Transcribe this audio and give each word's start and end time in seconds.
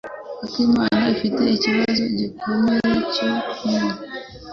Akimana 0.43 0.99
afite 1.13 1.41
ikibazo 1.55 2.03
gikomeye 2.17 2.91
cyo 3.13 3.31
kunywa. 3.51 3.91